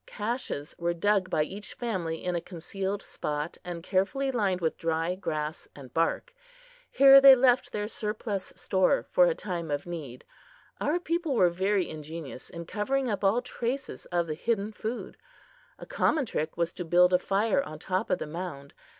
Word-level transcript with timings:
Caches 0.07 0.73
were 0.79 0.95
dug 0.95 1.29
by 1.29 1.43
each 1.43 1.75
family 1.75 2.23
in 2.23 2.33
a 2.35 2.41
concealed 2.41 3.03
spot, 3.03 3.59
and 3.63 3.83
carefully 3.83 4.31
lined 4.31 4.59
with 4.59 4.75
dry 4.75 5.13
grass 5.13 5.67
and 5.75 5.93
bark. 5.93 6.33
Here 6.89 7.21
they 7.21 7.35
left 7.35 7.71
their 7.71 7.87
surplus 7.87 8.51
stores 8.55 9.05
for 9.11 9.27
a 9.27 9.35
time 9.35 9.69
of 9.69 9.85
need. 9.85 10.25
Our 10.79 10.99
people 10.99 11.35
were 11.35 11.51
very 11.51 11.87
ingenious 11.87 12.49
in 12.49 12.65
covering 12.65 13.11
up 13.11 13.23
all 13.23 13.43
traces 13.43 14.07
of 14.07 14.25
the 14.25 14.33
hidden 14.33 14.71
food. 14.71 15.17
A 15.77 15.85
common 15.85 16.25
trick 16.25 16.57
was 16.57 16.73
to 16.73 16.83
build 16.83 17.13
a 17.13 17.19
fire 17.19 17.61
on 17.61 17.77
top 17.77 18.09
of 18.09 18.17
the 18.17 18.25
mound. 18.25 18.73